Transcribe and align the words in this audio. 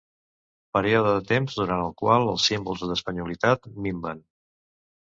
Període 0.77 1.11
de 1.17 1.27
temps 1.33 1.59
durant 1.59 1.83
el 1.83 1.93
qual 2.03 2.27
els 2.33 2.49
símbols 2.53 2.89
d'espanyolitat 2.89 3.71
minven. 3.89 4.27